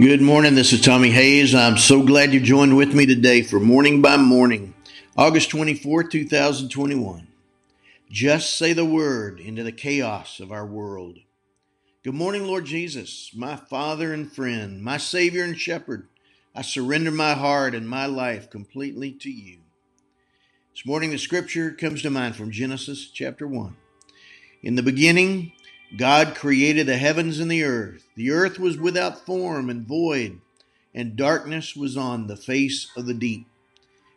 Good 0.00 0.22
morning. 0.22 0.54
This 0.54 0.72
is 0.72 0.80
Tommy 0.80 1.10
Hayes. 1.10 1.56
I'm 1.56 1.76
so 1.76 2.04
glad 2.04 2.32
you 2.32 2.38
joined 2.38 2.76
with 2.76 2.94
me 2.94 3.04
today 3.04 3.42
for 3.42 3.58
Morning 3.58 4.00
by 4.00 4.16
Morning, 4.16 4.72
August 5.16 5.50
24, 5.50 6.04
2021. 6.04 7.26
Just 8.08 8.56
say 8.56 8.72
the 8.72 8.84
word 8.84 9.40
into 9.40 9.64
the 9.64 9.72
chaos 9.72 10.38
of 10.38 10.52
our 10.52 10.64
world. 10.64 11.18
Good 12.04 12.14
morning, 12.14 12.46
Lord 12.46 12.64
Jesus, 12.64 13.32
my 13.34 13.56
Father 13.56 14.12
and 14.12 14.30
friend, 14.30 14.84
my 14.84 14.98
Savior 14.98 15.42
and 15.42 15.58
Shepherd. 15.58 16.06
I 16.54 16.62
surrender 16.62 17.10
my 17.10 17.34
heart 17.34 17.74
and 17.74 17.88
my 17.88 18.06
life 18.06 18.50
completely 18.50 19.10
to 19.14 19.30
you. 19.30 19.62
This 20.70 20.86
morning, 20.86 21.10
the 21.10 21.18
scripture 21.18 21.72
comes 21.72 22.02
to 22.02 22.10
mind 22.10 22.36
from 22.36 22.52
Genesis 22.52 23.10
chapter 23.12 23.48
1. 23.48 23.76
In 24.62 24.76
the 24.76 24.82
beginning, 24.84 25.54
God 25.96 26.34
created 26.34 26.86
the 26.86 26.98
heavens 26.98 27.38
and 27.38 27.50
the 27.50 27.64
earth. 27.64 28.06
The 28.14 28.30
earth 28.30 28.58
was 28.58 28.76
without 28.76 29.24
form 29.24 29.70
and 29.70 29.86
void, 29.86 30.40
and 30.94 31.16
darkness 31.16 31.74
was 31.74 31.96
on 31.96 32.26
the 32.26 32.36
face 32.36 32.90
of 32.96 33.06
the 33.06 33.14
deep. 33.14 33.46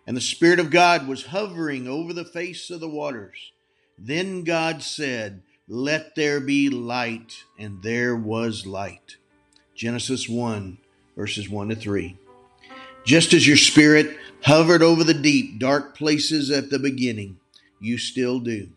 And 0.05 0.17
the 0.17 0.21
Spirit 0.21 0.59
of 0.59 0.70
God 0.70 1.07
was 1.07 1.27
hovering 1.27 1.88
over 1.88 2.12
the 2.12 2.26
face 2.26 2.70
of 2.70 2.81
the 2.81 2.89
waters. 2.89 3.52
Then 3.98 4.43
God 4.43 4.84
said, 4.84 5.41
Let 5.67 6.15
there 6.15 6.41
be 6.41 6.70
light, 6.70 7.43
and 7.57 7.81
there 7.81 8.15
was 8.15 8.65
light. 8.65 9.17
Genesis 9.76 10.27
1, 10.27 10.77
verses 11.15 11.48
1 11.48 11.70
to 11.70 11.76
3. 11.76 12.17
Just 13.05 13.34
as 13.34 13.48
your 13.48 13.57
Spirit 13.57 14.17
hovered 14.43 14.84
over 14.84 15.03
the 15.03 15.13
deep, 15.13 15.59
dark 15.59 15.95
places 15.95 16.51
at 16.51 16.70
the 16.70 16.79
beginning, 16.79 17.40
you 17.79 17.98
still 17.98 18.40
do. 18.40 18.70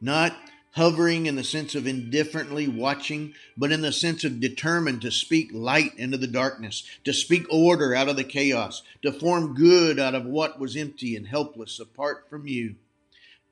Not 0.00 0.36
hovering 0.72 1.26
in 1.26 1.36
the 1.36 1.44
sense 1.44 1.74
of 1.74 1.86
indifferently 1.86 2.68
watching, 2.68 3.34
but 3.56 3.72
in 3.72 3.80
the 3.80 3.92
sense 3.92 4.24
of 4.24 4.40
determined 4.40 5.02
to 5.02 5.10
speak 5.10 5.50
light 5.52 5.92
into 5.96 6.16
the 6.16 6.26
darkness, 6.26 6.84
to 7.04 7.12
speak 7.12 7.46
order 7.50 7.94
out 7.94 8.08
of 8.08 8.16
the 8.16 8.24
chaos, 8.24 8.82
to 9.02 9.12
form 9.12 9.54
good 9.54 9.98
out 9.98 10.14
of 10.14 10.24
what 10.24 10.60
was 10.60 10.76
empty 10.76 11.16
and 11.16 11.26
helpless 11.26 11.80
apart 11.80 12.28
from 12.30 12.46
you. 12.46 12.76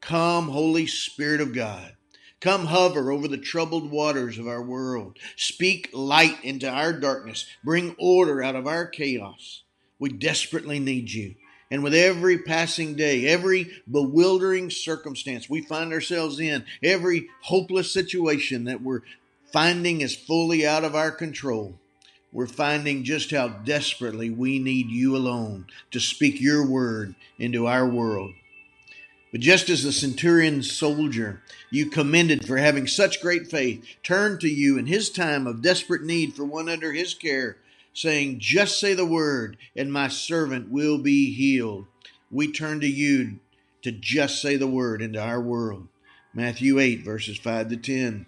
Come, 0.00 0.48
Holy 0.48 0.86
Spirit 0.86 1.40
of 1.40 1.54
God. 1.54 1.94
Come 2.40 2.66
hover 2.66 3.10
over 3.10 3.26
the 3.26 3.36
troubled 3.36 3.90
waters 3.90 4.38
of 4.38 4.46
our 4.46 4.62
world. 4.62 5.18
Speak 5.36 5.90
light 5.92 6.44
into 6.44 6.70
our 6.70 6.92
darkness. 6.92 7.46
Bring 7.64 7.96
order 7.98 8.42
out 8.42 8.54
of 8.54 8.66
our 8.66 8.86
chaos. 8.86 9.62
We 9.98 10.10
desperately 10.10 10.78
need 10.78 11.10
you. 11.10 11.34
And 11.70 11.82
with 11.82 11.94
every 11.94 12.38
passing 12.38 12.94
day, 12.94 13.26
every 13.26 13.70
bewildering 13.90 14.70
circumstance 14.70 15.50
we 15.50 15.60
find 15.60 15.92
ourselves 15.92 16.40
in, 16.40 16.64
every 16.82 17.28
hopeless 17.42 17.92
situation 17.92 18.64
that 18.64 18.80
we're 18.80 19.02
finding 19.52 20.00
is 20.00 20.16
fully 20.16 20.66
out 20.66 20.84
of 20.84 20.94
our 20.94 21.10
control, 21.10 21.78
we're 22.32 22.46
finding 22.46 23.04
just 23.04 23.30
how 23.30 23.48
desperately 23.48 24.30
we 24.30 24.58
need 24.58 24.88
you 24.88 25.16
alone 25.16 25.66
to 25.90 26.00
speak 26.00 26.40
your 26.40 26.66
word 26.66 27.14
into 27.38 27.66
our 27.66 27.86
world. 27.86 28.32
But 29.30 29.40
just 29.40 29.68
as 29.68 29.82
the 29.82 29.92
centurion 29.92 30.62
soldier 30.62 31.42
you 31.70 31.90
commended 31.90 32.46
for 32.46 32.56
having 32.56 32.86
such 32.86 33.20
great 33.20 33.50
faith 33.50 33.84
turned 34.02 34.40
to 34.40 34.48
you 34.48 34.78
in 34.78 34.86
his 34.86 35.10
time 35.10 35.46
of 35.46 35.60
desperate 35.60 36.02
need 36.02 36.34
for 36.34 36.44
one 36.44 36.68
under 36.68 36.92
his 36.92 37.12
care, 37.12 37.58
saying, 37.98 38.38
Just 38.38 38.78
say 38.78 38.94
the 38.94 39.06
word, 39.06 39.56
and 39.74 39.92
my 39.92 40.08
servant 40.08 40.70
will 40.70 40.98
be 40.98 41.34
healed. 41.34 41.86
We 42.30 42.52
turn 42.52 42.80
to 42.80 42.88
you 42.88 43.40
to 43.82 43.90
just 43.90 44.40
say 44.40 44.56
the 44.56 44.68
word 44.68 45.02
into 45.02 45.20
our 45.20 45.40
world. 45.40 45.88
Matthew 46.32 46.78
8, 46.78 47.04
verses 47.04 47.38
5 47.38 47.70
to 47.70 47.76
10. 47.76 48.26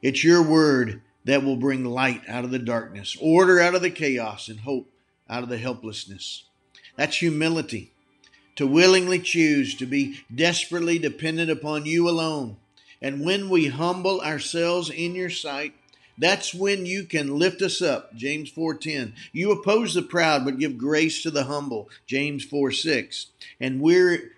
It's 0.00 0.24
your 0.24 0.42
word 0.42 1.02
that 1.24 1.42
will 1.42 1.56
bring 1.56 1.84
light 1.84 2.22
out 2.28 2.44
of 2.44 2.50
the 2.50 2.58
darkness, 2.58 3.16
order 3.20 3.60
out 3.60 3.74
of 3.74 3.82
the 3.82 3.90
chaos, 3.90 4.48
and 4.48 4.60
hope 4.60 4.88
out 5.28 5.42
of 5.42 5.48
the 5.48 5.58
helplessness. 5.58 6.44
That's 6.96 7.18
humility. 7.18 7.92
To 8.56 8.66
willingly 8.66 9.18
choose 9.18 9.74
to 9.74 9.84
be 9.84 10.20
desperately 10.34 10.98
dependent 10.98 11.50
upon 11.50 11.84
you 11.84 12.08
alone. 12.08 12.56
And 13.02 13.22
when 13.22 13.50
we 13.50 13.66
humble 13.66 14.22
ourselves 14.22 14.88
in 14.88 15.14
your 15.14 15.28
sight, 15.28 15.74
that's 16.18 16.54
when 16.54 16.86
you 16.86 17.04
can 17.04 17.38
lift 17.38 17.62
us 17.62 17.82
up. 17.82 18.14
James 18.14 18.50
4:10. 18.50 19.12
You 19.32 19.52
oppose 19.52 19.94
the 19.94 20.02
proud 20.02 20.44
but 20.44 20.58
give 20.58 20.78
grace 20.78 21.22
to 21.22 21.30
the 21.30 21.44
humble. 21.44 21.90
James 22.06 22.44
4:6. 22.44 23.26
And 23.60 23.80
we're 23.80 24.32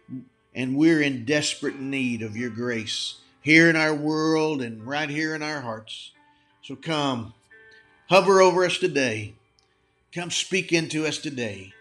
and 0.55 0.77
we're 0.77 1.01
in 1.01 1.25
desperate 1.25 1.79
need 1.79 2.23
of 2.23 2.37
your 2.37 2.51
grace 2.51 3.17
here 3.41 3.71
in 3.71 3.77
our 3.77 3.95
world 3.95 4.61
and 4.61 4.87
right 4.87 5.09
here 5.09 5.35
in 5.35 5.43
our 5.43 5.61
hearts. 5.61 6.11
So 6.63 6.75
come, 6.75 7.33
hover 8.09 8.41
over 8.41 8.65
us 8.65 8.79
today. 8.79 9.35
Come 10.13 10.31
speak 10.31 10.73
into 10.73 11.07
us 11.07 11.19
today. 11.19 11.73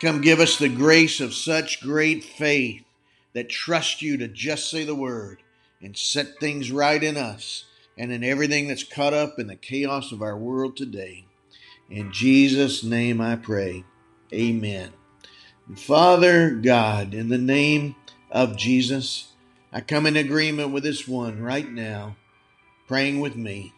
Come 0.00 0.20
give 0.20 0.40
us 0.40 0.58
the 0.58 0.68
grace 0.68 1.20
of 1.20 1.34
such 1.34 1.80
great 1.80 2.24
faith 2.24 2.82
that 3.32 3.48
trust 3.48 4.02
you 4.02 4.16
to 4.16 4.28
just 4.28 4.70
say 4.70 4.84
the 4.84 4.94
word 4.94 5.38
and 5.80 5.96
set 5.96 6.40
things 6.40 6.72
right 6.72 7.02
in 7.02 7.16
us 7.16 7.64
and 7.96 8.12
in 8.12 8.24
everything 8.24 8.68
that's 8.68 8.84
caught 8.84 9.14
up 9.14 9.38
in 9.38 9.46
the 9.46 9.56
chaos 9.56 10.12
of 10.12 10.22
our 10.22 10.36
world 10.36 10.76
today. 10.76 11.26
In 11.90 12.12
Jesus' 12.12 12.82
name 12.82 13.20
I 13.20 13.36
pray. 13.36 13.84
Amen. 14.32 14.90
Father 15.76 16.50
God, 16.50 17.14
in 17.14 17.28
the 17.28 17.38
name 17.38 17.94
of 18.30 18.56
Jesus, 18.56 19.28
I 19.72 19.80
come 19.80 20.06
in 20.06 20.16
agreement 20.16 20.72
with 20.72 20.82
this 20.82 21.08
one 21.08 21.40
right 21.40 21.70
now, 21.70 22.16
praying 22.86 23.20
with 23.20 23.36
me. 23.36 23.72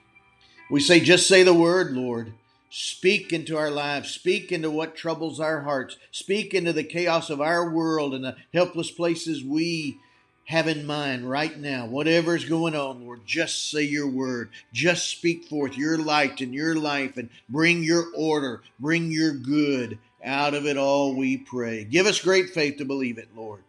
We 0.71 0.81
say, 0.81 1.01
just 1.01 1.29
say 1.29 1.43
the 1.43 1.55
word, 1.55 1.93
Lord. 1.93 2.33
Speak 2.69 3.33
into 3.33 3.57
our 3.57 3.71
lives. 3.71 4.11
Speak 4.11 4.51
into 4.51 4.71
what 4.71 4.97
troubles 4.97 5.39
our 5.39 5.63
hearts. 5.63 5.97
Speak 6.11 6.53
into 6.53 6.73
the 6.73 6.85
chaos 6.85 7.31
of 7.31 7.41
our 7.41 7.71
world 7.71 8.13
and 8.13 8.25
the 8.25 8.37
helpless 8.53 8.91
places 8.91 9.45
we 9.45 9.99
have 10.47 10.69
in 10.69 10.87
mind 10.87 11.29
right 11.29 11.59
now, 11.59 11.87
whatever's 11.87 12.45
going 12.45 12.75
on, 12.75 13.05
Lord, 13.05 13.21
just 13.27 13.71
say 13.71 13.83
your 13.83 14.09
word. 14.09 14.51
Just 14.73 15.09
speak 15.09 15.45
forth 15.45 15.77
your 15.77 15.99
light 15.99 16.41
in 16.41 16.53
your 16.53 16.77
life 16.77 17.17
and 17.17 17.29
bring 17.49 17.83
your 17.83 18.07
order, 18.15 18.63
bring 18.79 19.11
your 19.11 19.33
good 19.33 19.99
out 20.25 20.55
of 20.55 20.67
it 20.67 20.77
all, 20.77 21.15
we 21.15 21.37
pray. 21.37 21.85
Give 21.85 22.07
us 22.07 22.21
great 22.21 22.51
faith 22.51 22.79
to 22.79 22.85
believe 22.85 23.19
it, 23.19 23.29
Lord. 23.37 23.61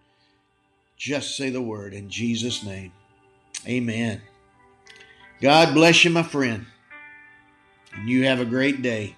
Just 0.98 1.36
say 1.36 1.50
the 1.50 1.62
word 1.62 1.94
in 1.94 2.10
Jesus' 2.10 2.64
name. 2.64 2.92
Amen. 3.68 4.22
God 5.40 5.74
bless 5.74 6.04
you, 6.04 6.10
my 6.10 6.24
friend. 6.24 6.66
And 7.94 8.10
you 8.10 8.26
have 8.26 8.40
a 8.40 8.46
great 8.46 8.82
day. 8.82 9.16